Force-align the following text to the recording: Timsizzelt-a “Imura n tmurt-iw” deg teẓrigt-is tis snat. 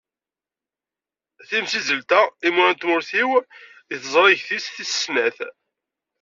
Timsizzelt-a 1.49 2.21
“Imura 2.47 2.71
n 2.73 2.77
tmurt-iw” 2.81 3.31
deg 3.89 3.99
teẓrigt-is 4.03 4.65
tis 4.75 4.91
snat. 4.99 5.37